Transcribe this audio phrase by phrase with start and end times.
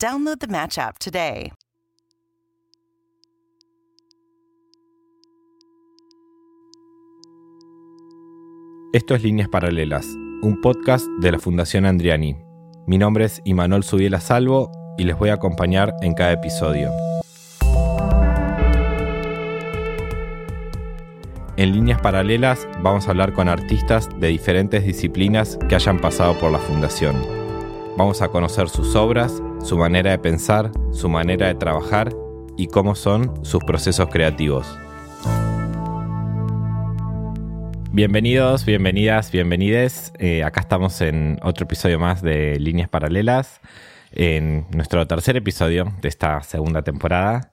[0.00, 1.50] Download the Match app today.
[8.92, 10.06] Esto es Líneas Paralelas,
[10.42, 12.36] un podcast de la Fundación Andriani.
[12.86, 16.92] Mi nombre es Imanol Subiela Salvo y les voy a acompañar en cada episodio.
[21.56, 26.52] En Líneas Paralelas vamos a hablar con artistas de diferentes disciplinas que hayan pasado por
[26.52, 27.37] la Fundación.
[27.98, 32.14] Vamos a conocer sus obras, su manera de pensar, su manera de trabajar
[32.56, 34.78] y cómo son sus procesos creativos.
[37.90, 40.12] Bienvenidos, bienvenidas, bienvenides.
[40.20, 43.60] Eh, acá estamos en otro episodio más de Líneas Paralelas,
[44.12, 47.50] en nuestro tercer episodio de esta segunda temporada.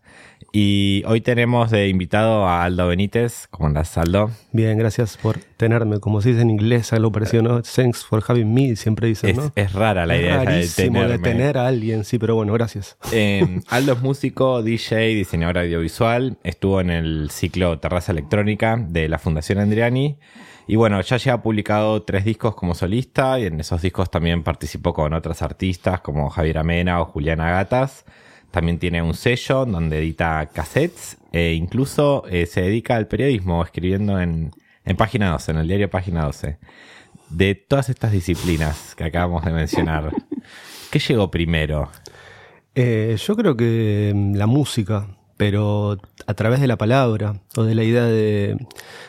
[0.52, 3.48] Y hoy tenemos de invitado a Aldo Benítez.
[3.50, 4.32] ¿Cómo andas, Aldo?
[4.52, 6.00] Bien, gracias por tenerme.
[6.00, 7.62] Como se dice en inglés, algo parecido, ¿no?
[7.62, 9.52] Thanks for having me, siempre dicen, es, ¿no?
[9.56, 12.98] Es rara la idea de, de tener a alguien, sí, pero bueno, gracias.
[13.12, 16.38] Eh, Aldo es músico, DJ, diseñador audiovisual.
[16.44, 20.18] Estuvo en el ciclo Terraza Electrónica de la Fundación Andriani.
[20.68, 24.94] Y bueno, ya lleva publicado tres discos como solista y en esos discos también participó
[24.94, 28.06] con otras artistas como Javier Amena o Juliana Gatas.
[28.56, 34.18] También tiene un sello donde edita cassettes e incluso eh, se dedica al periodismo escribiendo
[34.18, 34.54] en,
[34.86, 36.58] en Página 12, en el diario Página 12.
[37.28, 40.10] De todas estas disciplinas que acabamos de mencionar,
[40.90, 41.90] ¿qué llegó primero?
[42.76, 47.76] Eh, yo creo que mm, la música, pero a través de la palabra o de
[47.76, 48.56] la idea de,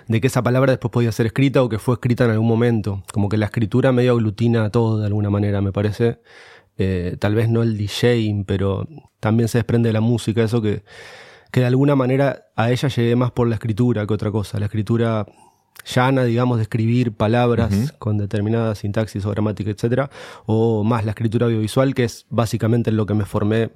[0.09, 3.05] de, que esa palabra después podía ser escrita o que fue escrita en algún momento.
[3.13, 6.19] Como que la escritura medio aglutina todo de alguna manera, me parece.
[6.79, 8.87] Eh, tal vez no el DJing, pero
[9.21, 10.83] también se desprende de la música, eso que,
[11.51, 14.59] que de alguna manera a ella llegué más por la escritura que otra cosa.
[14.59, 15.27] La escritura
[15.85, 20.11] llana, digamos, de escribir palabras con determinada sintaxis o gramática, etcétera,
[20.47, 23.71] o más la escritura audiovisual, que es básicamente en lo que me formé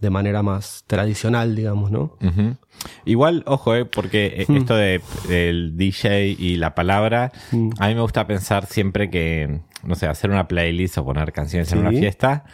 [0.00, 2.16] de manera más tradicional, digamos, ¿no?
[3.04, 4.56] Igual, ojo, eh, porque mm.
[4.56, 7.70] esto de, del DJ y la palabra, mm.
[7.78, 11.72] a mí me gusta pensar siempre que, no sé, hacer una playlist o poner canciones
[11.72, 12.44] en una fiesta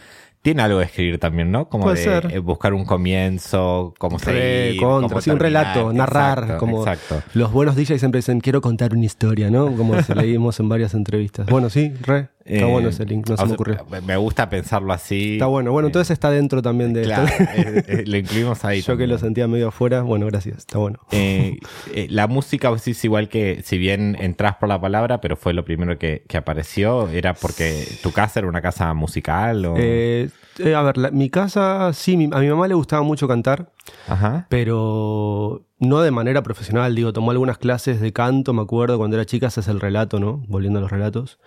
[0.41, 1.69] tiene algo de escribir también, ¿no?
[1.69, 7.21] Como de eh, buscar un comienzo, como se contra, un relato, narrar, como exacto.
[7.35, 9.75] los buenos DJs siempre dicen quiero contar una historia, ¿no?
[9.75, 11.47] Como leímos en varias entrevistas.
[11.47, 12.29] Bueno, sí, re.
[12.45, 13.85] Está bueno ese link, no se me ocurrió.
[14.05, 15.33] Me gusta pensarlo así.
[15.33, 15.71] Está bueno.
[15.71, 17.93] Bueno, entonces está dentro también de claro, esto.
[18.05, 18.81] lo incluimos ahí.
[18.81, 20.99] Yo que lo sentía medio afuera, bueno, gracias, está bueno.
[21.11, 21.59] Eh,
[21.93, 25.63] eh, la música es igual que, si bien entras por la palabra, pero fue lo
[25.65, 29.65] primero que, apareció, ¿era porque tu casa era una casa musical?
[29.65, 29.75] O...
[29.77, 30.29] Eh,
[30.75, 33.71] a ver, mi casa, sí, a mi mamá le gustaba mucho cantar,
[34.07, 34.47] Ajá.
[34.49, 39.25] pero no de manera profesional, digo, tomó algunas clases de canto, me acuerdo, cuando era
[39.25, 40.43] chica, ese es el relato, ¿no?
[40.47, 41.39] Volviendo a los relatos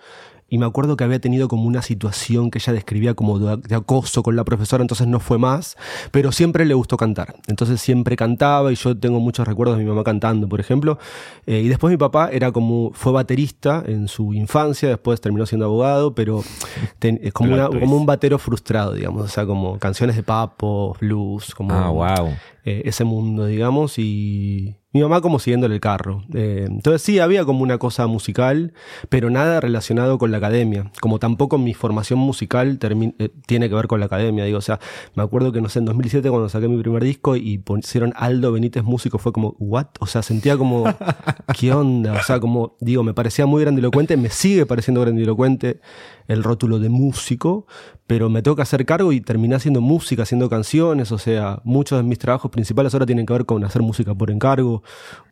[0.47, 4.21] y me acuerdo que había tenido como una situación que ella describía como de, acoso
[4.21, 5.75] con la profesora, entonces no fue más,
[6.11, 7.35] pero siempre le gustó cantar.
[7.47, 10.99] Entonces siempre cantaba y yo tengo muchos recuerdos de mi mamá cantando, por ejemplo.
[11.47, 15.65] Eh, y después mi papá era como, fue baterista en su infancia, después terminó siendo
[15.65, 16.43] abogado, pero
[17.01, 21.73] es como, como un batero frustrado, digamos, o sea, como canciones de papo, blues, como
[21.73, 22.29] ah, wow.
[22.67, 26.23] Eh, ese mundo, digamos, y mi mamá como siguiéndole el carro.
[26.33, 28.73] Eh, entonces sí, había como una cosa musical,
[29.09, 30.89] pero nada relacionado con la academia.
[31.01, 34.45] Como tampoco mi formación musical eh, tiene que ver con la academia.
[34.45, 34.79] Digo, o sea,
[35.13, 38.53] me acuerdo que no sé, en 2007 cuando saqué mi primer disco y pusieron Aldo
[38.53, 39.87] Benítez músico, fue como, ¿what?
[39.99, 40.85] O sea, sentía como,
[41.59, 42.13] ¿qué onda?
[42.13, 45.81] O sea, como, digo, me parecía muy grandilocuente, me sigue pareciendo grandilocuente
[46.27, 47.67] el rótulo de músico,
[48.07, 51.99] pero me tengo que hacer cargo y terminé haciendo música, haciendo canciones, o sea, muchos
[51.99, 54.81] de mis trabajos principales ahora tienen que ver con hacer música por encargo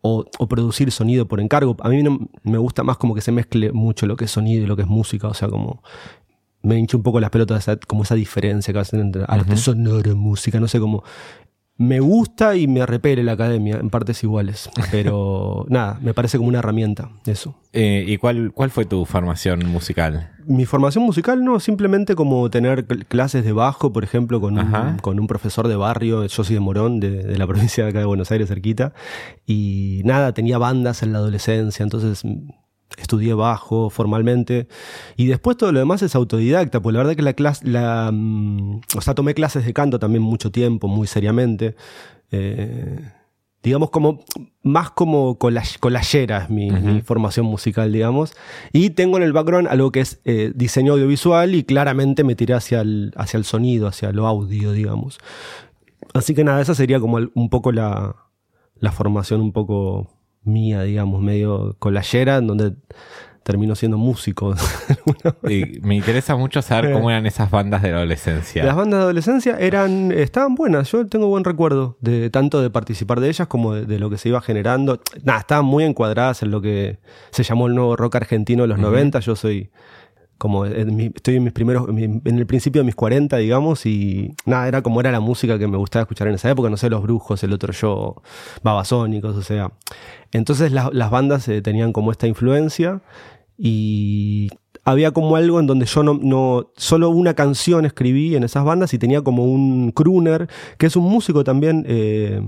[0.02, 1.76] o, producir sonido por encargo.
[1.80, 4.64] A mí no, me gusta más como que se mezcle mucho lo que es sonido
[4.64, 5.82] y lo que es música, o sea, como
[6.62, 10.16] me hincho un poco las pelotas, como esa diferencia que hacen entre arte sonoro y
[10.16, 11.04] música, no sé, cómo
[11.78, 14.70] me gusta y me repele la academia en partes iguales.
[14.92, 17.56] Pero nada, me parece como una herramienta eso.
[17.74, 20.30] Eh, ¿Y cuál, cuál fue tu formación musical?
[20.46, 25.20] Mi formación musical no, simplemente como tener clases de bajo, por ejemplo, con, un, con
[25.20, 28.30] un profesor de barrio, yo soy de Morón, de, la provincia de acá de Buenos
[28.32, 28.94] Aires, cerquita.
[29.46, 32.24] Y nada, tenía bandas en la adolescencia, entonces
[32.98, 34.68] estudié bajo formalmente
[35.16, 38.82] y después todo lo demás es autodidacta, pues la verdad que la clase, la, mm,
[38.96, 41.76] o sea, tomé clases de canto también mucho tiempo, muy seriamente.
[42.32, 43.00] Eh,
[43.64, 44.20] digamos como
[44.62, 48.36] más como colayera es mi, mi, formación musical, digamos.
[48.74, 52.54] Y tengo en el background algo que es eh, diseño audiovisual y claramente me tiré
[52.54, 55.18] hacia el, hacia el sonido, hacia lo audio, digamos.
[56.14, 58.16] Así que nada, esa sería como un poco la,
[58.76, 60.10] la formación un poco
[60.44, 62.74] mía, digamos, medio colayera, en donde
[63.44, 64.56] terminó siendo músico.
[65.50, 68.64] y me interesa mucho saber cómo eran esas bandas de adolescencia.
[68.64, 73.20] Las bandas de adolescencia eran, estaban buenas, yo tengo buen recuerdo de tanto de participar
[73.20, 75.02] de ellas como de, lo que se iba generando.
[75.24, 77.00] Nada, estaban muy encuadradas en lo que
[77.32, 79.70] se llamó el nuevo rock argentino de los 90, yo soy
[80.38, 84.82] como estoy en mis primeros, en el principio de mis 40, digamos, y nada, era
[84.82, 87.44] como era la música que me gustaba escuchar en esa época, no sé, Los Brujos,
[87.44, 88.22] el otro yo,
[88.62, 89.72] Babasónicos, o sea.
[90.32, 93.02] Entonces las bandas eh, tenían como esta influencia
[93.58, 94.50] y
[94.84, 98.94] había como algo en donde yo no, no, solo una canción escribí en esas bandas
[98.94, 102.42] y tenía como un crooner, que es un músico también eh,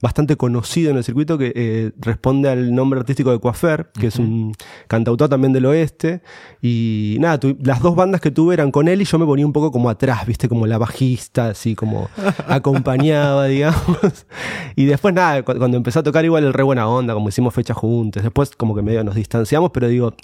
[0.00, 4.16] bastante conocido en el circuito que eh, responde al nombre artístico de Coafer, que es
[4.16, 4.54] un
[4.88, 6.22] cantautor también del oeste.
[6.62, 9.52] Y nada, las dos bandas que tuve eran con él y yo me ponía un
[9.52, 12.08] poco como atrás, viste, como la bajista, así como
[12.48, 14.26] acompañaba, digamos.
[14.74, 17.76] Y después nada, cuando empecé a tocar igual el re buena onda, como hicimos fechas
[17.76, 20.14] juntos, después como que medio nos distanciamos, pero digo,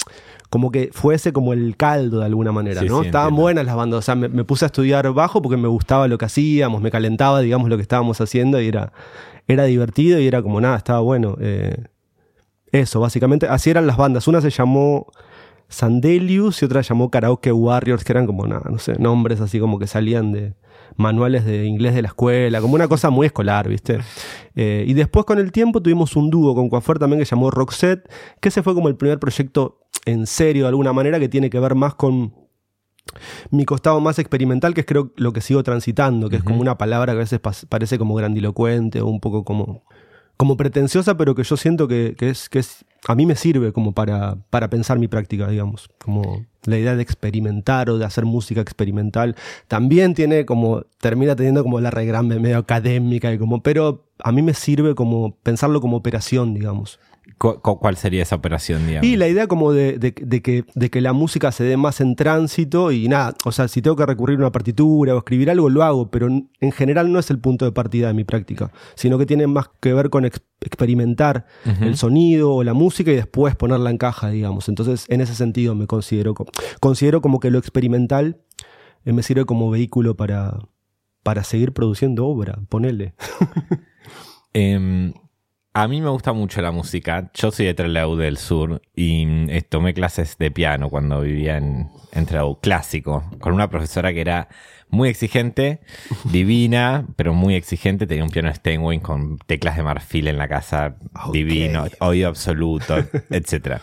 [0.49, 3.03] como que fuese como el caldo de alguna manera, ¿no?
[3.03, 6.09] Estaban buenas las bandas, o sea, me, me puse a estudiar bajo porque me gustaba
[6.09, 8.93] lo que hacíamos, me calentaba, digamos, lo que estábamos haciendo y era
[9.47, 11.37] era divertido y era como nada, estaba bueno.
[11.41, 11.85] Eh,
[12.73, 14.27] eso, básicamente, así eran las bandas.
[14.29, 15.07] Una se llamó
[15.69, 19.59] Sandelius y otra se llamó Karaoke Warriors, que eran como nada, no sé, nombres así
[19.59, 20.55] como que salían de
[20.97, 23.99] manuales de inglés de la escuela, como una cosa muy escolar, ¿viste?
[24.55, 27.51] Eh, y después con el tiempo tuvimos un dúo con Coafer también que se llamó
[27.51, 28.09] Roxette,
[28.41, 31.59] que ese fue como el primer proyecto en serio de alguna manera que tiene que
[31.61, 32.46] ver más con
[33.51, 36.79] mi costado más experimental, que es creo lo que sigo transitando, que es como una
[36.79, 39.83] palabra que a veces parece como grandilocuente o un poco como,
[40.37, 43.93] como pretenciosa, pero que yo siento que, es, que es, a mí me sirve como
[43.93, 48.61] para, para pensar mi práctica, digamos, como la idea de experimentar o de hacer música
[48.61, 49.37] experimental,
[49.69, 54.43] también tiene como, termina teniendo como la regla medio académica, y como, pero a mí
[54.43, 56.99] me sirve como pensarlo como operación, digamos.
[57.39, 59.07] ¿Cuál sería esa operación, digamos?
[59.07, 62.93] Y la idea como de, que, de que la música se dé más en tránsito
[62.93, 65.83] y nada, o sea, si tengo que recurrir a una partitura o escribir algo, lo
[65.83, 69.27] hago, pero en general no es el punto de partida de mi práctica, sino que
[69.27, 71.45] tiene más que ver con experimentar
[71.81, 74.71] el sonido o la música y después ponerla en caja, digamos.
[74.71, 76.35] Entonces, en ese sentido me considero,
[76.81, 78.41] considero como que lo experimental
[79.05, 80.59] eh, me sirve como vehículo para,
[81.23, 83.15] para seguir produciendo obra, ponele.
[84.55, 85.13] eh,
[85.77, 87.31] a mí me gusta mucho la música.
[87.35, 91.91] Yo soy de Trelew del Sur y mm, tomé clases de piano cuando vivía en,
[92.13, 94.49] en Trelew, clásico, con una profesora que era
[94.89, 95.81] muy exigente,
[96.25, 98.07] divina, pero muy exigente.
[98.07, 100.97] Tenía un piano Steinway con teclas de marfil en la casa,
[101.31, 102.97] divino, oído absoluto,
[103.29, 103.77] etc.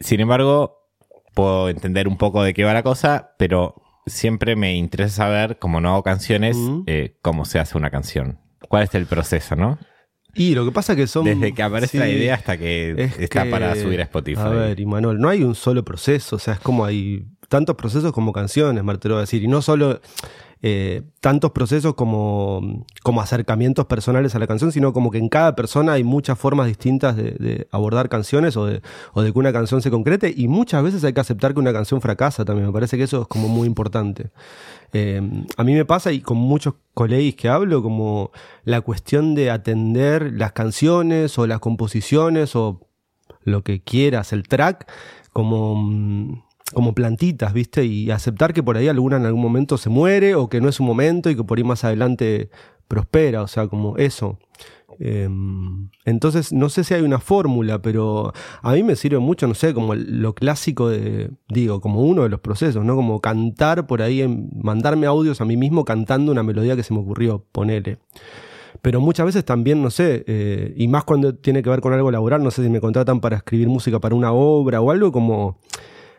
[0.00, 0.90] Sin embargo,
[1.32, 5.80] puedo entender un poco de qué va la cosa, pero siempre me interesa saber, como
[5.80, 8.40] no hago canciones, eh, cómo se hace una canción.
[8.68, 9.78] ¿Cuál es el proceso, no?
[10.34, 11.24] Y lo que pasa que son.
[11.24, 14.40] Desde que aparece la idea hasta que está para subir a Spotify.
[14.40, 16.36] A ver, y Manuel, no hay un solo proceso.
[16.36, 19.42] O sea, es como hay tantos procesos como canciones, me a decir.
[19.42, 20.00] Y no solo
[20.60, 25.54] eh, tantos procesos como, como acercamientos personales a la canción, sino como que en cada
[25.54, 29.82] persona hay muchas formas distintas de, abordar canciones o de, o de, que una canción
[29.82, 32.96] se concrete y muchas veces hay que aceptar que una canción fracasa también, me parece
[32.96, 34.30] que eso es como muy importante.
[34.92, 35.20] Eh,
[35.56, 38.32] a mí me pasa y con muchos colegas que hablo como
[38.64, 42.80] la cuestión de atender las canciones o las composiciones o
[43.44, 44.90] lo que quieras, el track,
[45.32, 46.42] como mm,
[46.74, 47.84] como plantitas, ¿viste?
[47.84, 50.74] Y aceptar que por ahí alguna en algún momento se muere o que no es
[50.76, 52.50] su momento y que por ahí más adelante
[52.88, 54.38] prospera, o sea, como eso.
[55.00, 58.32] Em, entonces, no sé si hay una fórmula, pero
[58.62, 62.28] a mí me sirve mucho, no sé, como lo clásico de, digo, como uno de
[62.28, 62.96] los procesos, ¿no?
[62.96, 67.00] Como cantar por ahí, mandarme audios a mí mismo cantando una melodía que se me
[67.00, 67.98] ocurrió, ponele.
[68.82, 72.10] Pero muchas veces también, no sé, eh, y más cuando tiene que ver con algo
[72.10, 75.58] laboral, no sé si me contratan para escribir música para una obra o algo como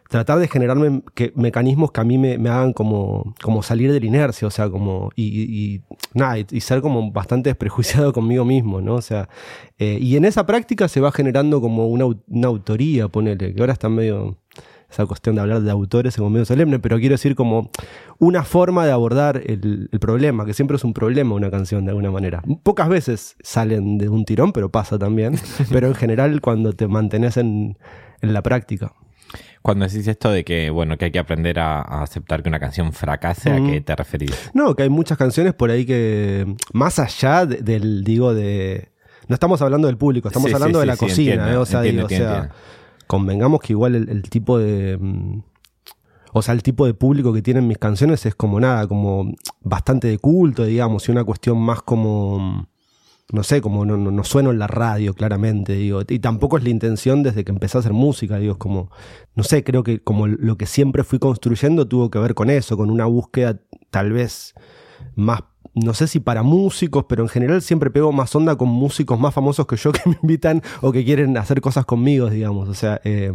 [0.09, 4.05] tratar de generarme que, mecanismos que a mí me, hagan como, como salir de la
[4.07, 5.81] inercia, o sea, como, y,
[6.15, 8.95] nada, y, ser como bastante desprejuiciado conmigo mismo, ¿no?
[8.95, 9.29] O sea,
[9.77, 12.05] eh, y en esa práctica se va generando como una,
[12.47, 14.37] autoría, ponele, que ahora está medio
[14.89, 17.69] esa cuestión de hablar de autores un medio solemne, pero quiero decir como
[18.17, 22.09] una forma de abordar el, problema, que siempre es un problema una canción de alguna
[22.09, 22.41] manera.
[22.63, 25.35] Pocas veces salen de un tirón, pero pasa también,
[25.71, 27.77] pero en general cuando te mantenés en,
[28.21, 28.95] en la práctica.
[29.61, 32.93] Cuando decís esto de que, bueno, que hay que aprender a, aceptar que una canción
[32.93, 34.51] fracase, ¿a qué te referís?
[34.53, 38.91] No, que hay muchas canciones por ahí que, más allá del, digo, de...
[39.27, 41.57] No estamos hablando del público, estamos hablando de la cocina, ¿eh?
[41.57, 42.49] o sea, digo, o sea,
[43.05, 44.97] convengamos que igual el, tipo de...
[44.99, 45.41] Mm,
[46.31, 50.07] o sea, el tipo de público que tienen mis canciones es como nada, como bastante
[50.07, 52.67] de culto, digamos, y una cuestión más como
[53.31, 56.01] no sé, como no, no, sueno en la radio, claramente, digo.
[56.07, 58.89] Y tampoco es la intención desde que empecé a hacer música, digo, es como,
[59.35, 62.75] no sé, creo que como lo que siempre fui construyendo tuvo que ver con eso,
[62.75, 63.59] con una búsqueda
[63.91, 64.55] tal vez
[65.15, 65.43] más,
[65.83, 69.33] no sé si para músicos, pero en general siempre pego más onda con músicos más
[69.33, 72.69] famosos que yo que me invitan o que quieren hacer cosas conmigo, digamos.
[72.69, 73.31] O sea, eh,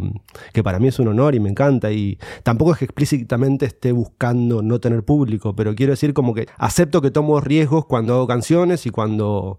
[0.53, 1.91] que para mí es un honor y me encanta.
[1.91, 6.47] Y tampoco es que explícitamente esté buscando no tener público, pero quiero decir como que
[6.57, 9.57] acepto que tomo riesgos cuando hago canciones y cuando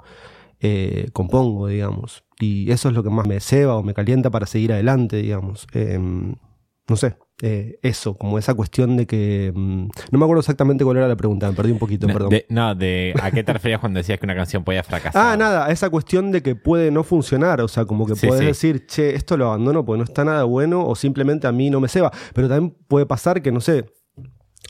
[0.61, 2.25] eh, compongo, digamos.
[2.40, 5.66] Y eso es lo que más me ceba o me calienta para seguir adelante, digamos.
[5.73, 6.35] Em,
[6.88, 9.52] no sé, eh, eso, como esa cuestión de que.
[9.55, 12.31] Mm, no me acuerdo exactamente cuál era la pregunta, me perdí un poquito, no, perdón.
[12.31, 15.33] De, no, de ¿a qué te referías cuando decías que una canción podía fracasar?
[15.33, 18.87] Ah, nada, esa cuestión de que puede no funcionar, o sea, como que puedes decir,
[18.87, 21.88] che, esto lo abandono porque no está nada bueno, o simplemente a mí no me
[21.88, 22.11] ceba.
[22.33, 23.85] Pero también puede pasar que, no sé,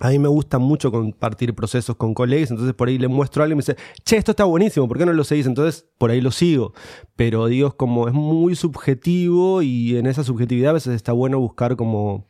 [0.00, 3.44] a mí me gusta mucho compartir procesos con colegas, entonces por ahí le muestro a
[3.44, 5.46] alguien y me dice, che, esto está buenísimo, ¿por qué no lo seguís?
[5.46, 6.74] Entonces por ahí lo sigo.
[7.16, 11.76] Pero digo, como es muy subjetivo y en esa subjetividad a veces está bueno buscar
[11.76, 12.26] como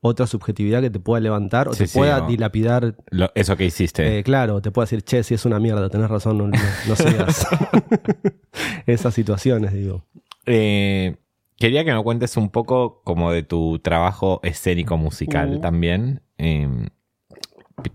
[0.00, 2.94] otra subjetividad que te pueda levantar o te pueda dilapidar.
[3.34, 4.18] eso que hiciste.
[4.18, 7.46] Eh, claro, te pueda decir, che, si es una mierda, tenés razón, no, no, sigas.
[8.86, 10.04] Esas situaciones, digo.
[10.44, 11.16] Eh,
[11.64, 16.20] quería que me cuentes un poco como de tu trabajo escénico musical también.
[16.36, 16.88] Em,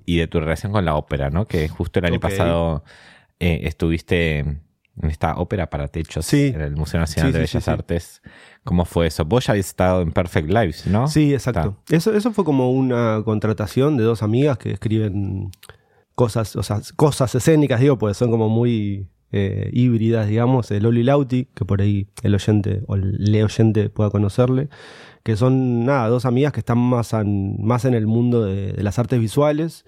[0.06, 1.46] y de tu relación con la ópera, ¿no?
[1.46, 2.84] Que justo el año pasado
[3.40, 8.22] eh, estuviste en esta ópera para techos en el Museo Nacional de Bellas Artes.
[8.64, 9.24] ¿Cómo fue eso?
[9.24, 11.08] Vos ya habías estado en Perfect Lives, ¿no?
[11.08, 11.78] Sí, exacto.
[11.90, 15.52] Eso, eso fue como una contratación de dos amigas que escriben
[16.16, 21.04] cosas, o sea, cosas escénicas, digo, pues son como muy eh, híbridas, digamos, el Oli
[21.04, 24.70] Lauti, que por ahí el oyente o el le oyente pueda conocerle,
[25.24, 29.20] que son nada, dos amigas que están más, más en el mundo de, las artes
[29.20, 29.86] visuales.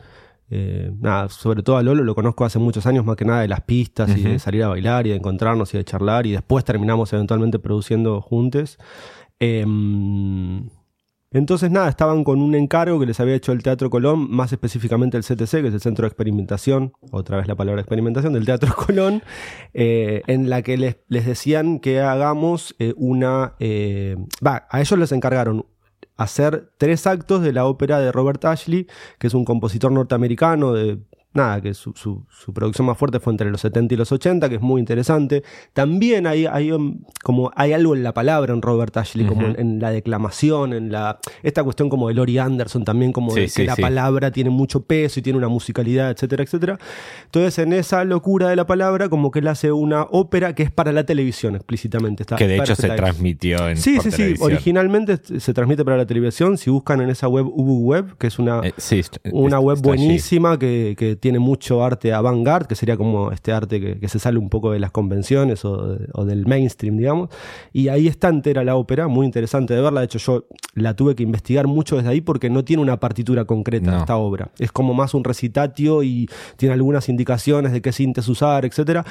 [0.53, 3.47] Eh, nada, sobre todo a Lolo lo conozco hace muchos años, más que nada de
[3.47, 6.65] las pistas y de salir a bailar y de encontrarnos y de charlar y después
[6.65, 8.77] terminamos eventualmente produciendo juntos.
[9.39, 10.69] Em,
[11.33, 15.15] entonces, nada, estaban con un encargo que les había hecho el Teatro Colón, más específicamente
[15.15, 18.75] el CTC, que es el Centro de Experimentación, otra vez la palabra experimentación, del Teatro
[18.85, 19.23] Colón,
[19.73, 23.53] eh, en la que les, les, decían que hagamos eh, una...
[23.59, 25.65] Eh, a ellos les encargaron
[26.17, 30.99] hacer tres actos de la ópera de Robert Ashley, que es un compositor norteamericano de
[31.33, 34.55] nada, que su, su, producción más fuerte fue entre los 70 y los 80, que
[34.55, 35.43] es muy interesante.
[35.73, 39.79] También hay, hay, um, como, hay algo en la palabra en Robert Ashley, como en,
[39.79, 43.75] la declamación, en la esta cuestión como de Lori Anderson, también como de que la
[43.75, 46.79] palabra tiene mucho peso y tiene una musicalidad, etcétera, etcétera.
[47.25, 50.71] Entonces, en esa locura de la palabra, como que él hace una ópera que es
[50.71, 52.23] para la televisión explícitamente.
[52.23, 54.33] Está que de hecho se transmitió en Sí, sí, sí.
[54.39, 56.57] Originalmente se transmite para la televisión.
[56.57, 58.73] Si buscan en esa web Ubu Web, que es una, eh,
[59.31, 64.09] una web buenísima que, que tiene mucho arte avant-garde, que sería como este arte que,
[64.09, 67.29] se sale un poco de las convenciones o, del mainstream, digamos.
[67.71, 70.01] Y ahí está entera la ópera, muy interesante de verla.
[70.01, 73.45] De hecho, yo la tuve que investigar mucho desde ahí porque no tiene una partitura
[73.45, 74.51] concreta esta obra.
[74.57, 79.05] Es como más un recitatio y tiene algunas indicaciones de qué sintes usar, etcétera.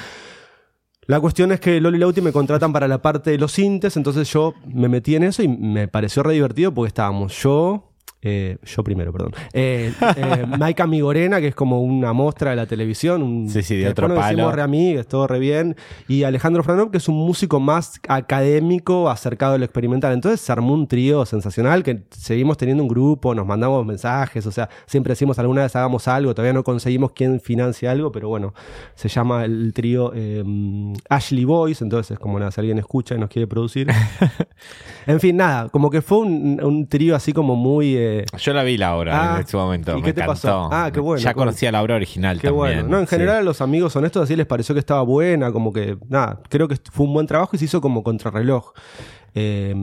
[1.07, 4.31] La cuestión es que Loli Lauti me contratan para la parte de los sintes, entonces
[4.31, 7.90] yo me metí en eso y me pareció re divertido porque estábamos yo,
[8.23, 9.33] eh, yo primero, perdón.
[9.51, 13.23] Eh, eh, Maika Migorena, que es como una muestra de la televisión.
[13.23, 14.51] Un, sí, sí, de otro palo.
[14.51, 15.75] re amigos, todo re bien.
[16.07, 20.13] Y Alejandro Franov, que es un músico más académico, acercado al experimental.
[20.13, 24.51] Entonces se armó un trío sensacional, que seguimos teniendo un grupo, nos mandamos mensajes, o
[24.51, 28.53] sea, siempre decimos alguna vez hagamos algo, todavía no conseguimos quién financia algo, pero bueno,
[28.93, 30.13] se llama el trío
[31.09, 33.87] Ashley Boys, entonces es como nada, si alguien escucha y nos quiere producir.
[35.07, 37.95] en fin, nada, como que fue un, un trío así como muy
[38.37, 39.97] yo la vi la obra en ese momento.
[39.97, 40.69] ¿Y qué te pasó?
[40.71, 41.21] Ah, qué bueno.
[41.21, 42.87] Ya conocía la obra original qué bueno.
[42.87, 45.97] No, en general a los amigos honestos así les pareció que estaba buena, como que,
[46.09, 48.73] nada, creo que fue un buen trabajo y se hizo como contrarreloj.
[49.33, 49.73] Eh,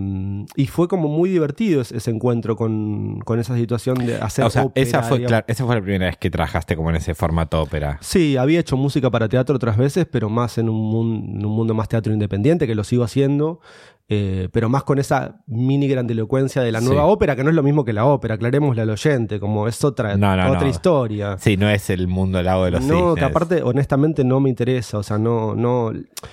[0.57, 5.03] y fue como muy divertido ese, encuentro con, esa situación de hacer o sea, Esa
[5.03, 7.99] fue, esa fue la primera vez que trabajaste como en ese formato ópera.
[8.03, 12.13] Sí, había hecho música para teatro otras veces, pero más en un, mundo más teatro
[12.13, 13.61] independiente, que lo sigo haciendo.
[14.11, 17.63] Eh, pero más con esa mini grandilocuencia de la nueva ópera, que no es lo
[17.63, 21.37] mismo que la ópera, aclarémosle al oyente, como es otra, otra historia.
[21.39, 24.49] Sí, no es el mundo al lado de los No, que aparte, honestamente, no me
[24.49, 25.93] interesa, o sea, no, no,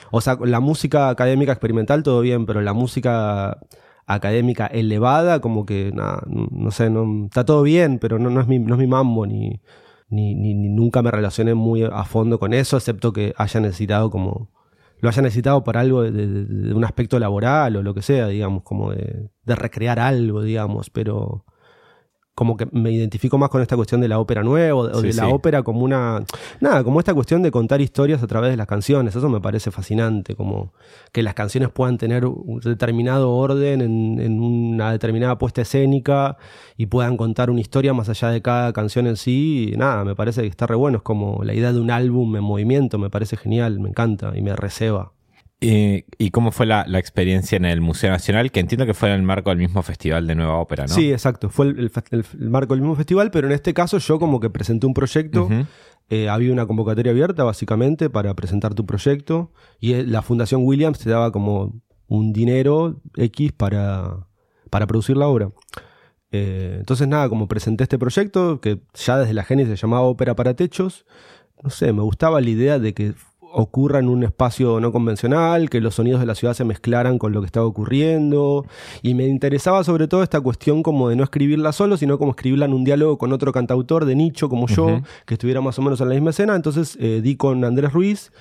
[0.10, 3.60] o sea, la música académica experimental todo bien, pero la música
[4.06, 8.48] académica elevada, como que, nada, no sé, no, está todo bien, pero no, no, es,
[8.48, 9.60] mi, no es mi mambo, ni,
[10.08, 14.55] ni, ni, nunca me relacioné muy a fondo con eso, excepto que haya necesitado como
[15.06, 18.92] lo haya necesitado para algo de, un aspecto laboral o lo que sea, digamos, como
[18.92, 21.46] de, de recrear algo, digamos, pero
[22.36, 25.30] como que me identifico más con esta cuestión de la ópera nueva o de la
[25.30, 26.22] ópera como una
[26.60, 29.16] nada como esta cuestión de contar historias a través de las canciones.
[29.16, 30.74] Eso me parece fascinante como
[31.14, 36.38] que las canciones puedan tener un determinado orden en, en una determinada puesta escénica
[36.76, 39.72] y puedan contar una historia más allá de cada canción en sí.
[39.74, 40.98] Y nada me parece que está re bueno.
[40.98, 44.42] Es como la idea de un álbum en movimiento me parece genial me encanta y
[44.42, 45.15] me receba
[45.60, 48.52] ¿Y cómo fue la, experiencia en el Museo Nacional?
[48.52, 50.94] Que entiendo que fue en el marco del mismo festival de Nueva Ópera, ¿no?
[50.94, 51.50] Sí, exacto.
[51.50, 51.92] Fue el,
[52.50, 55.50] marco del mismo festival, pero en este caso yo como que presenté un proyecto.
[56.10, 59.52] Eh, había una convocatoria abierta, básicamente, para presentar tu proyecto.
[59.80, 64.28] Y eh, la Fundación Williams te daba como un dinero X para,
[64.70, 65.50] para producir la obra.
[66.32, 70.36] Eh, entonces, nada, como presenté este proyecto, que ya desde la génesis se llamaba Ópera
[70.36, 71.06] para Techos,
[71.64, 73.14] no sé, me gustaba la idea de que
[73.58, 77.32] ocurra en un espacio no convencional, que los sonidos de la ciudad se mezclaran con
[77.32, 78.66] lo que estaba ocurriendo.
[79.02, 82.66] Y me interesaba sobre todo esta cuestión como de no escribirla solo, sino como escribirla
[82.66, 86.02] en un diálogo con otro cantautor de nicho como yo, que estuviera más o menos
[86.02, 86.56] en la misma escena.
[86.56, 88.32] Entonces eh, di con Andrés Ruiz,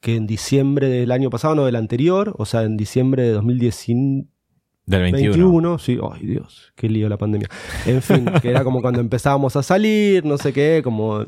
[0.00, 4.26] que en diciembre del año pasado, no del anterior, o sea, en diciembre de 2019,
[4.86, 5.78] del 21.
[5.78, 7.48] sí, ay Dios, qué lío la pandemia.
[7.86, 11.24] En fin, que era como cuando empezábamos a salir, no sé qué, como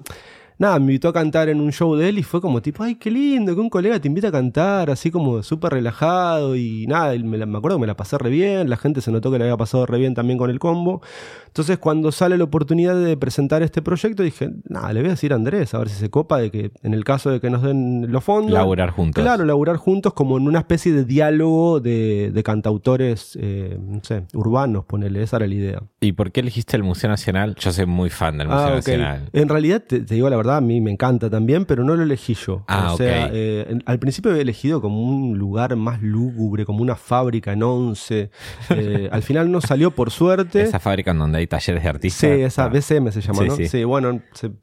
[0.58, 2.94] nada, me invitó a cantar en un show de él y fue como tipo, ay,
[2.94, 7.14] qué lindo, que un colega te invita a cantar, así como súper relajado y nada,
[7.18, 9.44] me, me, acuerdo que me la pasé re bien, la gente se notó que le
[9.44, 11.02] había pasado re bien también con el combo.
[11.46, 15.32] Entonces cuando sale la oportunidad de presentar este proyecto dije, nada, le voy a decir
[15.32, 17.62] a Andrés, a ver si se copa de que en el caso de que nos
[17.62, 18.52] den los fondos...
[18.52, 19.22] Laburar juntos.
[19.22, 24.24] Claro, laburar juntos como en una especie de diálogo de, de cantautores, eh, no sé,
[24.34, 25.82] urbanos, ponele, esa era la idea.
[26.00, 27.54] ¿Y por qué elegiste el Museo Nacional?
[27.58, 29.30] Yo soy muy fan del Museo ah, Nacional.
[29.32, 32.02] En realidad, te, te digo la verdad, a mí me encanta también, pero no lo
[32.02, 32.64] elegí yo.
[32.68, 36.96] Ah, o sea, eh, al principio había elegido como un lugar más lúgubre, como una
[36.96, 38.30] fábrica en once.
[38.68, 40.62] Eh, al final no salió por suerte.
[40.62, 42.30] Esa fábrica en donde hay talleres de artistas.
[42.30, 43.56] Sí, esa BCM se llama, ¿no?
[43.56, 44.20] Sí, bueno,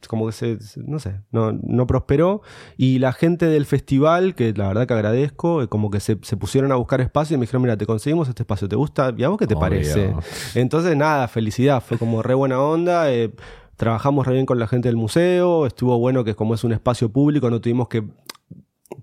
[0.08, 2.42] como que se, no sé, no, no prosperó.
[2.78, 6.72] Y la gente del festival, que la verdad que agradezco, eh, como que se, pusieron
[6.72, 9.14] a buscar espacio y me dijeron, mira, te conseguimos este espacio, ¿te gusta?
[9.18, 10.14] ¿Y a vos qué te parece?
[10.54, 13.08] Entonces, nada, felicidad, fue como re buena onda.
[13.76, 17.12] Trabajamos re bien con la gente del museo, estuvo bueno que como es un espacio
[17.12, 18.04] público no tuvimos que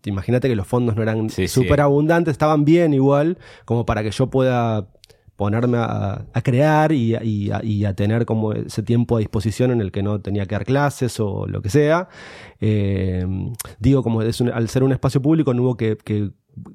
[0.05, 4.29] imagínate que los fondos no eran súper abundantes, estaban bien igual, como para que yo
[4.29, 4.89] pueda
[5.37, 7.15] ponerme a, crear y,
[7.51, 11.19] a, tener como ese tiempo a disposición en el que no tenía que dar clases
[11.19, 12.09] o lo que sea.
[12.61, 13.27] Eh,
[13.79, 15.97] digo, como al ser un espacio público no hubo que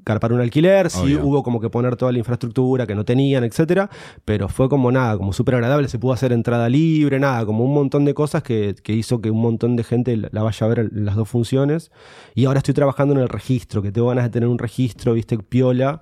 [0.04, 3.90] carpar un alquiler, sí hubo como que poner toda la infraestructura que no tenían, etcétera,
[4.24, 7.74] pero fue como nada, como súper agradable, se pudo hacer entrada libre, nada, como un
[7.74, 11.06] montón de cosas que, hizo que un montón de gente la vaya a ver en
[11.06, 11.92] las dos funciones.
[12.34, 15.38] Y ahora estoy trabajando en el registro, que tengo ganas de tener un registro, viste,
[15.38, 16.02] piola.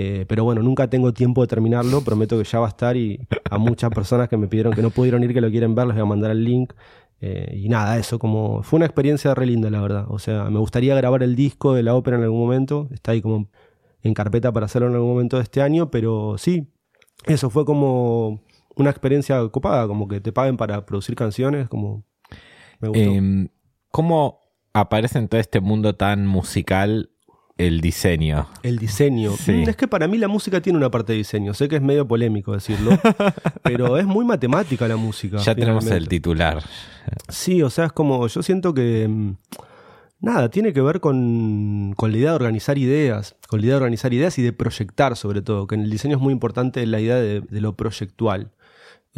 [0.00, 3.18] Eh, pero bueno, nunca tengo tiempo de terminarlo, prometo que ya va a estar y
[3.50, 5.96] a muchas personas que me pidieron que no pudieron ir, que lo quieren ver, les
[5.96, 6.72] voy a mandar el link.
[7.20, 10.06] Eh, y nada, eso como fue una experiencia re linda, la verdad.
[10.08, 12.88] O sea, me gustaría grabar el disco de la ópera en algún momento.
[12.92, 13.48] Está ahí como
[14.02, 16.68] en carpeta para hacerlo en algún momento de este año, pero sí,
[17.26, 18.40] eso fue como
[18.76, 22.04] una experiencia copada, como que te paguen para producir canciones, como
[22.80, 23.02] me gustó.
[23.02, 23.48] Em,
[23.90, 24.40] ¿Cómo
[24.72, 27.10] aparece en todo este mundo tan musical
[27.58, 28.46] el diseño.
[28.62, 29.34] El diseño.
[29.46, 31.52] Es que para mí la música tiene una parte de diseño.
[31.54, 32.92] Sé que es medio polémico decirlo,
[33.64, 35.38] pero es muy matemática la música.
[35.38, 36.62] Ya tenemos el titular.
[37.28, 39.08] Sí, o sea, es como, yo siento que...
[39.08, 39.36] Mm,
[40.20, 43.82] nada, tiene que ver con, con, la idea de organizar ideas, con la idea de
[43.82, 47.00] organizar ideas y de proyectar sobre todo, que en el diseño es muy importante la
[47.00, 48.52] idea de, de lo proyectual.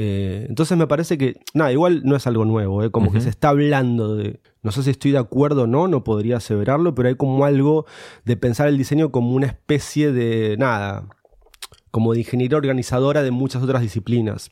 [0.03, 2.91] Eh, entonces me parece que, nada, igual no es algo nuevo, ¿eh?
[2.91, 6.05] como que se está hablando de, no sé si estoy de acuerdo o no, no
[6.05, 7.85] podría aseverarlo, pero hay como algo
[8.25, 11.07] de pensar el diseño como una especie de, nada,
[11.91, 14.51] como de ingeniería organizadora de muchas otras disciplinas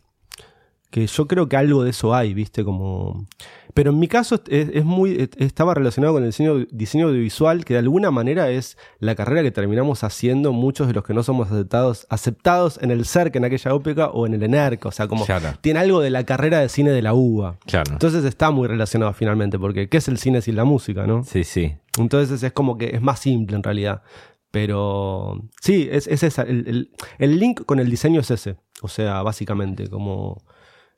[0.91, 2.65] que yo creo que algo de eso hay, ¿viste?
[2.65, 3.27] Como...
[3.75, 7.81] Pero en mi caso es, muy, estaba relacionado con el diseño, diseño audiovisual, que de
[7.81, 12.07] alguna manera es la carrera que terminamos haciendo muchos de los que no somos aceptados,
[12.11, 15.25] aceptados en el CERC en aquella ópera o en el ENERC, o sea, como
[15.61, 17.59] tiene algo de la carrera de cine de la UBA.
[17.67, 17.93] Claro.
[17.93, 21.23] Entonces está muy relacionado finalmente, porque ¿qué es el cine sin la música, no?
[21.23, 21.77] Sí, sí.
[21.99, 24.03] Entonces es como que es más simple en realidad.
[24.51, 26.43] Pero sí, es, es esa.
[26.43, 28.57] El, el- el link con el diseño es ese.
[28.83, 30.43] O sea, básicamente, como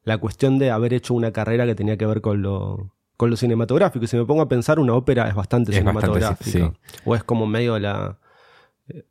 [0.05, 3.37] la cuestión de haber hecho una carrera que tenía que ver con lo, con lo
[3.37, 4.05] cinematográfico.
[4.05, 6.73] Y si me pongo a pensar, una ópera es bastante Es bastante, cinematográfica.
[7.05, 8.19] O es como medio la,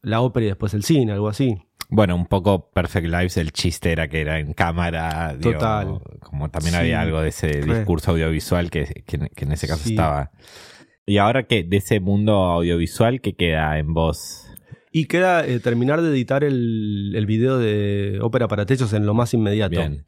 [0.01, 1.57] la ópera y después el cine, algo así.
[1.91, 5.35] Bueno, un poco Perfect Lives, el chiste era que era en cámara.
[5.37, 5.99] digo, Total.
[6.19, 6.79] Como también Sí.
[6.81, 9.91] había algo de ese discurso audiovisual que, que- que en ese caso Sí.
[9.93, 10.31] estaba.
[11.07, 14.45] Y ahora que de ese mundo audiovisual, ¿qué queda en vos?
[14.91, 19.15] Y queda eh, terminar de editar el, el video de ópera para techos en lo
[19.15, 19.71] más inmediato.
[19.79, 20.05] Bien.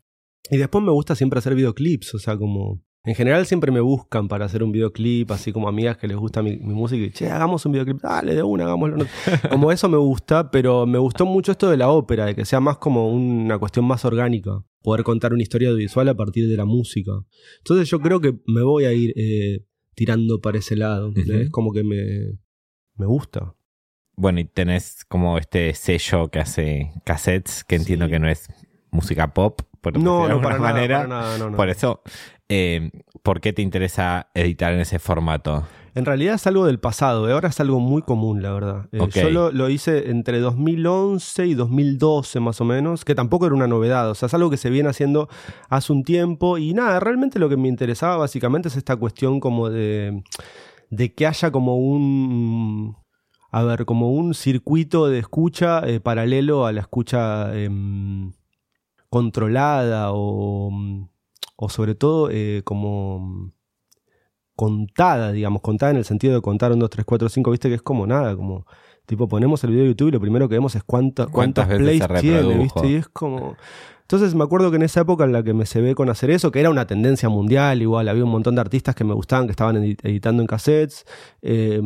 [0.52, 2.84] Y después me gusta siempre hacer videoclips, o sea, como...
[3.04, 6.44] En general siempre me buscan para hacer un videoclip, así como amigas que les gusta
[6.44, 9.06] mi, mi música y, che, hagamos un videoclip, dale, de una, hagámoslo.
[9.50, 12.60] Como eso me gusta, pero me gustó mucho esto de la ópera, de que sea
[12.60, 16.66] más como una cuestión más orgánica, poder contar una historia audiovisual a partir de la
[16.66, 17.12] música.
[17.58, 21.72] Entonces yo creo que me voy a ir eh, tirando para ese lado, es como
[21.74, 22.38] que me,
[22.98, 23.56] me gusta.
[24.16, 28.12] Bueno, y tenés como este sello que hace cassettes, que entiendo Sí.
[28.12, 28.48] que no es
[28.92, 30.98] música pop, por No, no, para nada, manera.
[30.98, 31.58] para nada, no, no.
[31.58, 32.02] Por eso,
[32.50, 32.92] eh,
[33.24, 35.66] ¿por qué te interesa editar en ese formato?
[35.94, 38.88] En realidad es algo del pasado, eh, ahora es algo muy común, la verdad.
[38.94, 39.00] Eh.
[39.14, 43.68] Yo lo, lo hice entre 2011 y 2012 más o menos, que tampoco era una
[43.68, 45.28] novedad, o sea, es algo que se viene haciendo
[45.70, 49.70] hace un tiempo y nada, realmente lo que me interesaba básicamente es esta cuestión como
[49.70, 50.24] de,
[50.90, 52.96] de que haya como un...
[53.54, 58.32] A ver, como un circuito de escucha eh, paralelo a la escucha em,
[59.12, 60.72] controlada o,
[61.58, 63.52] o sobre todo eh, como
[64.56, 67.76] contada, digamos, contada en el sentido de contar un 2, 3, 4, 5, viste que
[67.76, 68.66] es como nada, como
[69.06, 71.68] tipo ponemos el video de YouTube y lo primero que vemos es cuánta- ¿Cuántas cuántas
[71.68, 73.56] veces plays tiene, viste, y es como...
[74.02, 76.30] Entonces me acuerdo que en esa época en la que me se ve con hacer
[76.32, 79.46] eso, que era una tendencia mundial, igual había un montón de artistas que me gustaban,
[79.48, 81.06] que estaban edi- editando en cassettes.
[81.42, 81.82] eh,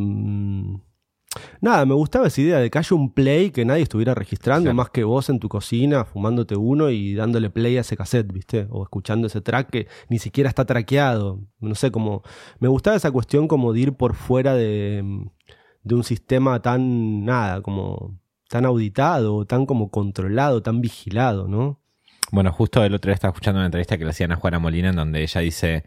[1.62, 4.76] nada, me gustaba esa idea de que haya un play que nadie estuviera registrando, Claro.
[4.76, 8.68] más que vos en tu cocina fumándote uno y dándole play a ese cassette, ¿viste?
[8.70, 11.40] O escuchando ese track que ni siquiera está traqueado.
[11.60, 12.24] No sé, como.
[12.60, 15.04] Me gustaba esa cuestión como de ir por fuera de,
[15.84, 17.26] de un sistema tan.
[17.26, 18.20] nada, como.
[18.50, 21.82] tan auditado, tan como controlado, tan vigilado, ¿no?
[22.32, 24.90] Bueno, justo el otro día estaba escuchando una entrevista que le hacían a Juana Molina
[24.90, 25.84] en donde ella dice,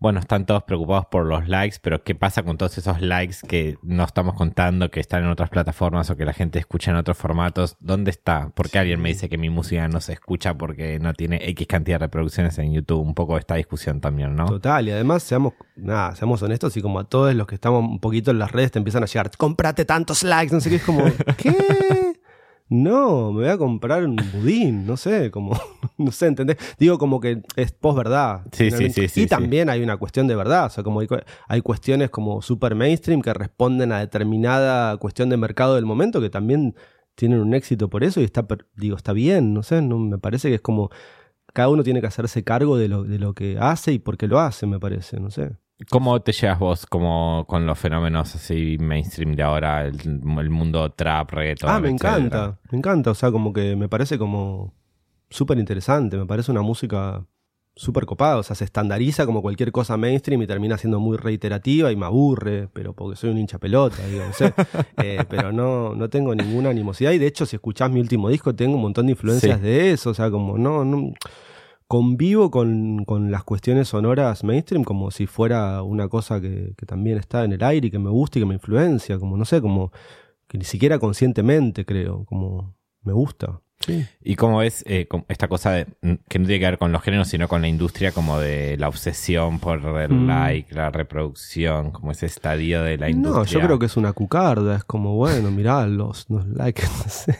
[0.00, 3.78] bueno, están todos preocupados por los likes, pero ¿qué pasa con todos esos likes que
[3.82, 7.18] no estamos contando, que están en otras plataformas o que la gente escucha en otros
[7.18, 7.76] formatos?
[7.80, 8.50] ¿Dónde está?
[8.50, 11.66] ¿Por qué alguien me dice que mi música no se escucha porque no tiene X
[11.66, 13.00] cantidad de reproducciones en YouTube?
[13.00, 14.46] Un poco esta discusión también, ¿no?
[14.46, 17.98] Total, y además seamos, nada, seamos honestos y como a todos los que estamos un
[17.98, 20.84] poquito en las redes te empiezan a llegar, cómprate tantos likes, no sé qué, es
[20.84, 21.04] como,
[21.36, 22.07] ¿qué?
[22.68, 25.58] No, me voy a comprar un budín, no sé, como,
[25.96, 26.58] no sé, ¿entendés?
[26.78, 28.42] Digo como que es posverdad.
[28.52, 29.26] Sí, sí, sí, sí, Y sí.
[29.26, 31.08] también hay una cuestión de verdad, o sea, como hay,
[31.48, 36.30] hay cuestiones como super mainstream que responden a determinada cuestión de mercado del momento que
[36.30, 36.74] también
[37.14, 40.48] tienen un éxito por eso y está, digo, está bien, no sé, no, me parece
[40.50, 40.90] que es como
[41.52, 44.28] cada uno tiene que hacerse cargo de lo, de lo que hace y por qué
[44.28, 45.56] lo hace, me parece, no sé.
[45.90, 50.90] ¿Cómo te llevas vos como con los fenómenos así mainstream de ahora, el, el mundo
[50.90, 51.70] trap, reggaeton?
[51.70, 52.16] ah, me etcétera?
[52.16, 54.74] encanta, me encanta, o sea, como que me parece como
[55.30, 57.24] súper interesante, me parece una música
[57.76, 61.92] súper copada, o sea, se estandariza como cualquier cosa mainstream y termina siendo muy reiterativa
[61.92, 64.52] y me aburre, pero porque soy un hincha pelota, digo, no sé,
[64.96, 68.52] Eh, pero no, no tengo ninguna animosidad y de hecho si escuchás mi último disco
[68.52, 69.64] tengo un montón de influencias Sí.
[69.64, 71.12] de eso, o sea, como no, no
[71.88, 77.18] convivo con, con las cuestiones sonoras mainstream como si fuera una cosa que, que también
[77.18, 79.60] está en el aire y que me gusta y que me influencia, como no sé,
[79.62, 79.90] como
[80.46, 83.62] que ni siquiera conscientemente creo, como me gusta.
[83.80, 84.04] Sí.
[84.24, 85.86] ¿Y cómo ves eh, esta cosa de-
[86.28, 88.88] que no tiene que ver con los géneros, sino con la industria, como de la
[88.88, 90.26] obsesión por el Mm.
[90.26, 93.38] like, la reproducción, como ese estadio de la industria?
[93.40, 97.08] No, yo creo que es una cucarda, es como, bueno, mirá, los, los likes, no
[97.10, 97.38] sé.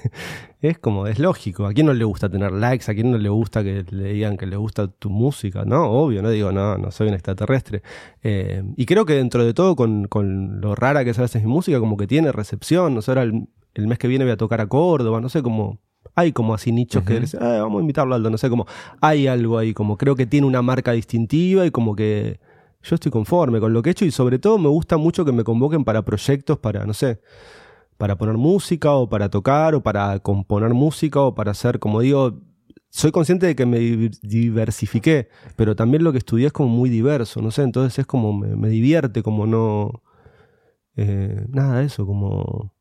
[0.61, 1.66] Es como, es lógico.
[1.66, 2.90] ¿A quién no le gusta tener likes?
[2.90, 5.64] ¿A quién no le gusta que le digan que le gusta tu música?
[5.64, 7.83] No, obvio, no digo, no, no soy un extraterrestre.
[8.22, 11.42] Eh, y creo que dentro de todo, con, con lo rara que es a veces
[11.42, 12.94] mi música, como que tiene recepción.
[12.94, 15.42] No sé, ahora el, el mes que viene voy a tocar a Córdoba, no sé,
[15.42, 15.79] como.
[16.18, 18.66] Hay como así nichos que dicen, "Ah, vamos a invitarlo Aldo, no sé, como
[19.00, 22.40] hay algo ahí, como creo que tiene una marca distintiva y como que
[22.83, 25.33] yo estoy conforme con lo que he hecho y sobre todo me gusta mucho que
[25.33, 27.20] me convoquen para proyectos, para, no sé,
[27.96, 32.40] para poner música o para tocar o para componer música o para hacer, como digo,
[32.90, 36.88] soy consciente de que me di- diversifiqué, pero también lo que estudié es como muy
[36.90, 40.02] diverso, no sé, entonces es como me, me divierte, como no...
[40.96, 42.72] eh, nada de eso, como...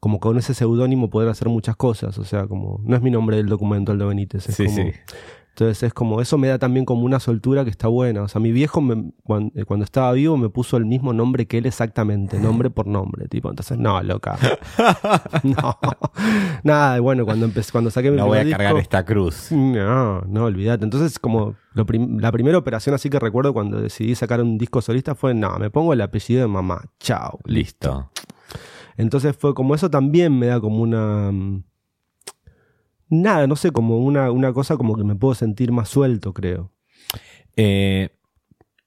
[0.00, 2.80] Como con ese seudónimo poder hacer muchas cosas, o sea, como...
[2.84, 4.76] No es mi nombre del documento, Aldo Benítez, es Sí, como...
[4.76, 4.92] sí.
[5.50, 8.22] Entonces es como, eso me da también como una soltura que está buena.
[8.22, 11.46] O sea, mi viejo me- cuan- eh, cuando, estaba vivo me puso el mismo nombre
[11.46, 13.50] que él exactamente, nombre por nombre, tipo.
[13.50, 14.38] Entonces, no, loca.
[15.42, 15.76] no.
[16.62, 19.48] Nada, bueno, cuando empecé, cuando saqué mi No voy a primer cargar disco- esta cruz.
[19.52, 20.84] no, no, olvídate.
[20.84, 24.80] Entonces, como lo prim- la primera operación así que recuerdo cuando decidí sacar un disco
[24.80, 27.38] solista fue, no, me pongo el apellido de mamá, chao.
[27.44, 28.10] Listo.
[29.00, 31.32] Entonces fue como eso también me da como una...
[31.32, 31.64] mm,
[33.12, 36.72] Nada, no sé, como una, una cosa como que me puedo sentir más suelto, creo.
[37.56, 38.10] Eh,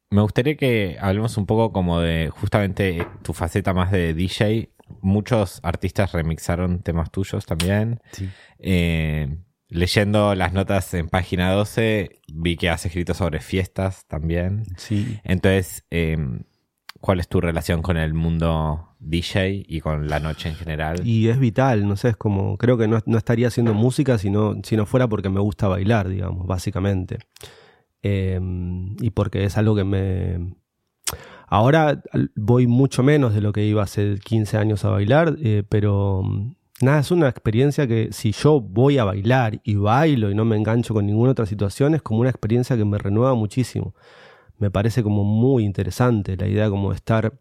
[0.09, 4.69] me gustaría que hablemos un poco como de justamente tu faceta más de DJ.
[5.01, 7.99] Muchos artistas remixaron temas tuyos también.
[8.11, 8.29] Sí.
[8.59, 14.63] Eh, leyendo las notas en página 12, vi que has escrito sobre fiestas también.
[14.77, 15.19] Sí.
[15.25, 16.17] Entonces, eh,
[17.01, 21.05] ¿cuál es tu relación con el mundo DJ y con la noche en general?
[21.05, 24.29] Y es vital, no sé, es como, creo que no, no estaría haciendo música si
[24.29, 27.19] no, si no fuera porque me gusta bailar, digamos, básicamente.
[28.01, 28.39] Eh,
[28.99, 30.55] y porque es algo que me...
[31.47, 32.01] Ahora
[32.35, 36.55] voy mucho menos de lo que iba hace 15 años a bailar, eh, pero mm,
[36.81, 40.55] nada, es una experiencia que si yo voy a bailar y bailo y no me
[40.55, 43.93] engancho con ninguna otra situación, es como una experiencia que me renueva muchísimo.
[44.57, 47.33] Me parece como muy interesante la idea como de estar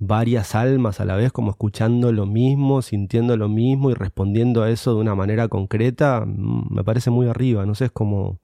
[0.00, 4.70] varias almas a la vez, como escuchando lo mismo, sintiendo lo mismo y respondiendo a
[4.70, 8.40] eso de una manera concreta, mm, me parece muy arriba, no sé, es como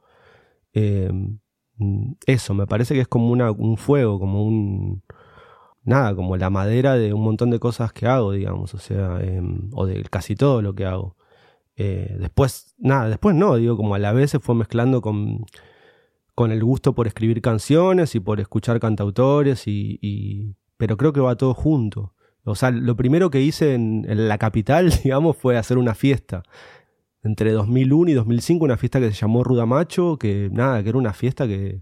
[0.75, 1.11] eh,
[1.79, 5.03] mm, eso, me parece que es como un fuego, como un...
[5.85, 9.71] Nada, como la madera de un montón de cosas que hago, digamos, o sea, em,
[9.73, 11.17] o de casi todo lo que hago.
[11.77, 15.47] Eh, después, nada, después no, digo, como a la vez se fue mezclando con,
[16.35, 19.99] con el gusto por escribir canciones y por escuchar cantautores y-
[20.77, 22.15] pero creo que va todo junto.
[22.45, 26.43] O sea, lo primero que hice en, la capital, digamos, fue hacer una fiesta.
[27.23, 31.13] Entre 2001 y 2005, una fiesta que se llamó Rudamacho, que nada, que era una
[31.13, 31.81] fiesta que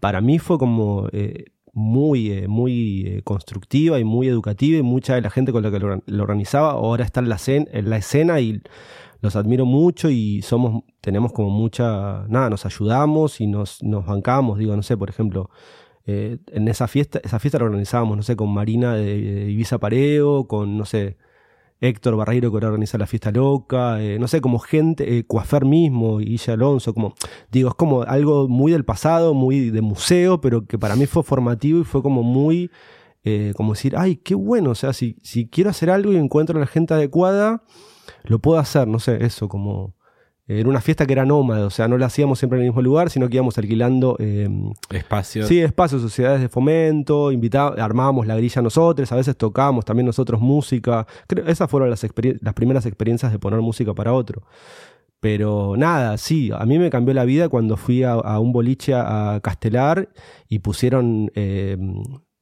[0.00, 5.14] para mí fue como eh, muy, eh, muy eh, constructiva y muy educativa y mucha
[5.14, 7.90] de la gente con la que lo, organ- lo organizaba ahora está en la, en
[7.90, 8.60] la escena y
[9.20, 14.58] los admiro mucho y somos, tenemos como mucha, nada, nos ayudamos y nos, nos bancamos,
[14.58, 15.50] digo, no sé, por ejemplo,
[16.10, 19.78] eh, en esa fiesta, esa fiesta la organizábamos, no sé, con Marina de, de Ibiza
[19.78, 21.16] Pareo, con, no sé,
[21.80, 25.64] Héctor Barreiro que ahora organiza la fiesta loca, eh, no sé, como gente, eh, Coafer
[25.64, 27.14] mismo, Guilla Alonso, como,
[27.50, 31.22] digo, es como algo muy del pasado, muy de museo, pero que para mí fue
[31.22, 32.70] formativo y fue como muy,
[33.24, 36.56] eh, como decir, ay, qué bueno, o sea, si, si quiero hacer algo y encuentro
[36.56, 37.62] a la gente adecuada,
[38.24, 39.94] lo puedo hacer, no sé, eso, como...
[40.58, 42.82] Era una fiesta que era nómada, o sea, no la hacíamos siempre en el mismo
[42.82, 44.48] lugar, sino que íbamos alquilando eh,
[44.90, 45.46] Espacios.
[45.46, 47.30] Sí, espacios, sociedades de fomento,
[47.78, 51.06] armábamos la grilla nosotros, a veces tocábamos también nosotros música.
[51.28, 52.04] Creo, esas fueron las,
[52.54, 54.42] primeras experiencias de poner música para otro.
[55.20, 58.94] Pero nada, sí, a mí me cambió la vida cuando fui a, a un boliche
[58.94, 60.08] a, Castelar
[60.48, 61.76] y pusieron eh,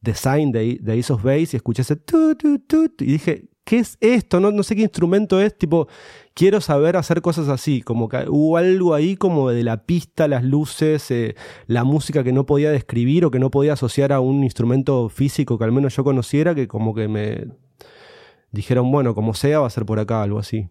[0.01, 3.81] Design de, de Ace of Base y escuché ese tu, tu, tu, y dije, ¿qué
[3.81, 4.41] es esto?
[4.41, 5.89] No, no sé qué instrumento es, tipo,
[6.33, 10.43] quiero saber hacer cosas así, como que hubo algo ahí como de la pista, las
[10.43, 11.35] luces, eh,
[11.67, 15.59] la música que no podía describir o que no podía asociar a un instrumento físico
[15.59, 17.49] que al menos yo conociera, que como que me
[18.53, 20.69] dijeron, bueno, como sea, va a ser por acá, algo así.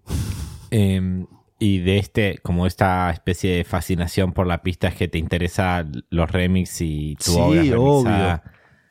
[0.72, 1.24] Eh,
[1.60, 5.86] y de este, como esta especie de fascinación por la pista es que te interesa
[6.10, 8.44] los remix y tu Sí, obra remixada.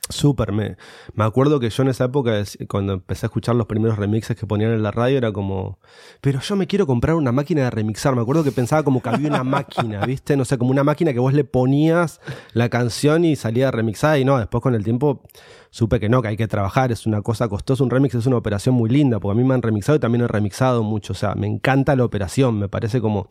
[0.09, 0.77] Súper, me,
[1.15, 4.47] me acuerdo que yo en esa época, cuando empecé a escuchar los primeros remixes que
[4.47, 5.81] ponían en la radio, era como,
[6.21, 8.15] pero yo me quiero comprar una máquina de remixar.
[8.15, 10.37] Me acuerdo que pensaba como que había una máquina, ¿viste?
[10.37, 12.21] No sé, como una máquina que vos le ponías
[12.53, 14.19] la canción y salía remixada.
[14.19, 15.23] Y no, después con el tiempo
[15.71, 17.83] supe que no, que hay que trabajar, es una cosa costosa.
[17.83, 20.23] Un remix es una operación muy linda, porque a mí me han remixado y también
[20.23, 21.15] he remixado mucho.
[21.15, 23.27] O sea, me encanta la operación, me parece como,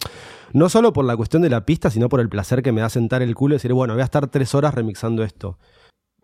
[0.51, 2.89] no solo por la cuestión de la pista, sino por el placer que me da
[2.89, 5.57] sentar el culo y decir, bueno, voy a estar tres horas remixando esto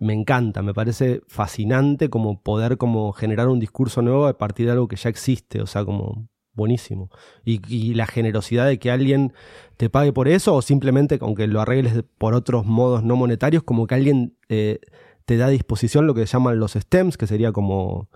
[0.01, 4.71] me encanta, me parece fascinante como poder como generar un discurso nuevo a partir de
[4.71, 7.11] algo que ya existe, o sea, como buenísimo.
[7.45, 9.31] Y, y la generosidad de que alguien
[9.77, 13.85] te pague por eso o simplemente, aunque lo arregles por otros modos no monetarios, como
[13.85, 14.79] que alguien eh,
[15.25, 18.09] te da a disposición lo que llaman los stems, que sería como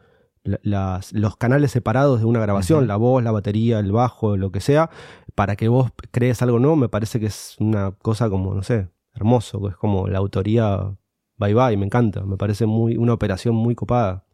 [0.43, 4.59] las, los canales separados de una grabación, la voz, la batería, el bajo, lo que
[4.59, 4.89] sea,
[5.35, 8.89] para que vos crees algo nuevo, me parece que es una cosa como, no sé,
[9.13, 10.95] hermoso, que es como la autoría
[11.37, 14.25] bye bye, me encanta, me parece muy una operación muy copada.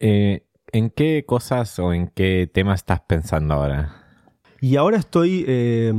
[0.00, 3.94] Eh, ¿En qué cosas o en qué temas estás pensando ahora?
[4.60, 5.92] Y ahora estoy eh,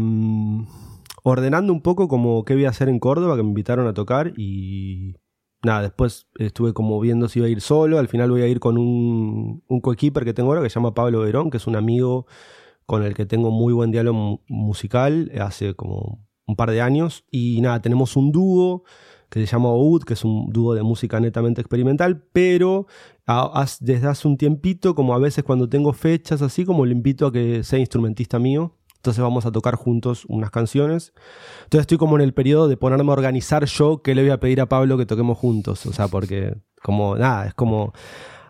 [1.23, 4.34] ordenando un poco como qué voy a hacer en Córdoba, que me invitaron a tocar
[4.38, 5.15] y
[5.63, 8.60] nada, después estuve como viendo si iba a ir solo, al final voy a ir
[8.60, 11.75] con un, un coequiper que tengo ahora que se llama Pablo Verón, que es un
[11.75, 12.28] amigo
[12.86, 17.25] con el que tengo muy buen diálogo musical hace como un par de años.
[17.32, 18.84] Y nada, tenemos un dúo
[19.41, 22.88] que se llama Oud, que es un dúo de música netamente experimental, pero
[23.82, 27.34] desde hace un tiempito, como a veces cuando tengo fechas así, como le invito a
[27.34, 28.78] que sea instrumentista mío.
[28.95, 31.13] Entonces vamos a tocar juntos unas canciones.
[31.65, 34.39] Entonces estoy como en el periodo de ponerme a organizar yo qué le voy a
[34.39, 35.86] pedir a Pablo que toquemos juntos.
[35.86, 37.91] O sea, porque como nada, es como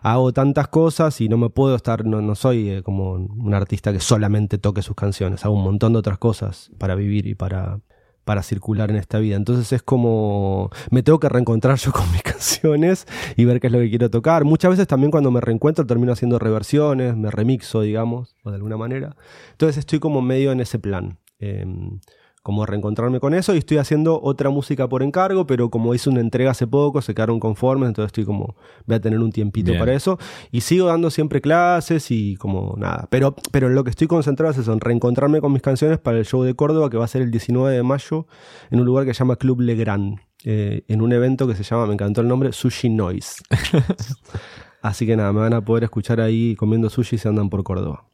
[0.02, 3.92] hago tantas cosas y no me puedo estar, no, no soy eh, como un artista
[3.92, 7.80] que solamente toque sus canciones, hago un montón de otras cosas para vivir y para,
[8.26, 9.36] para circular en esta vida.
[9.36, 13.72] Entonces es como me tengo que reencontrar yo con mis canciones y ver qué es
[13.72, 14.44] lo que quiero tocar.
[14.44, 18.76] Muchas veces también cuando me reencuentro termino haciendo reversiones, me remixo, digamos, o de alguna
[18.76, 19.16] manera.
[19.52, 21.18] Entonces estoy como medio en ese plan.
[21.38, 22.00] Em,
[22.46, 26.20] como reencontrarme con eso y estoy haciendo otra música por encargo, pero como hice una
[26.20, 28.54] entrega hace poco, se quedaron conformes, entonces estoy como,
[28.86, 30.16] voy a tener un tiempito para eso
[30.52, 34.58] y sigo dando siempre clases y como nada, pero, pero lo que estoy concentrado es
[34.58, 37.22] eso, en reencontrarme con mis canciones para el show de Córdoba que va a ser
[37.22, 38.28] el 19 de mayo
[38.70, 41.86] en un lugar que se llama Club Legrand, eh, en un evento que se llama,
[41.86, 43.42] me encantó el nombre, Sushi Noise.
[44.82, 48.04] Así que nada, me van a poder escuchar ahí comiendo sushi si andan por Córdoba.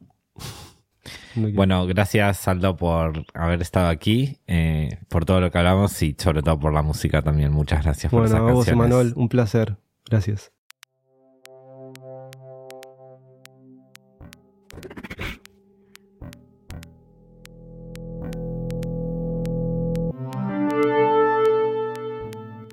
[1.34, 6.42] Bueno, gracias Aldo por haber estado aquí, eh, por todo lo que hablamos y sobre
[6.42, 7.52] todo por la música también.
[7.52, 9.76] Muchas gracias por Bueno, a vos, Emanuel, un placer.
[10.08, 10.52] Gracias.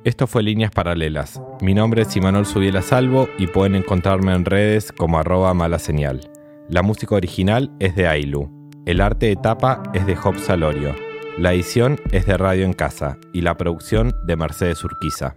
[0.06, 1.42] Esto fue Líneas Paralelas.
[1.62, 6.22] Mi nombre es Imanol Subiela Salvo y pueden encontrarme en redes como arroba mala señal.
[6.70, 8.48] La música original es de Ailu.
[8.86, 10.96] El arte de tapa es de Job Salorio.
[11.36, 15.36] La edición es de Radio en Casa y la producción de Mercedes Urquiza.